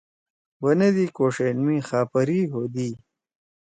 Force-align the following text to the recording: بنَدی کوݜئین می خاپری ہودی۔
بنَدی 0.61 1.05
کوݜئین 1.15 1.57
می 1.65 1.77
خاپری 1.87 2.39
ہودی۔ 2.51 2.89